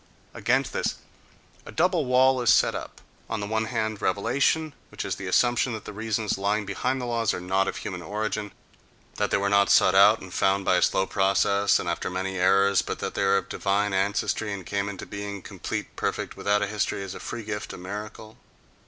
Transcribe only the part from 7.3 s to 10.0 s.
are not of human origin, that they were not sought